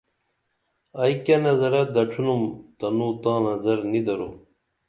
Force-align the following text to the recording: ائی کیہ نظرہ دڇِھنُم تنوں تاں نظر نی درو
ائی 1.01 1.13
کیہ 1.23 1.37
نظرہ 1.45 1.81
دڇِھنُم 1.93 2.41
تنوں 2.77 3.13
تاں 3.23 3.39
نظر 3.45 3.77
نی 3.91 4.01
درو 4.05 4.29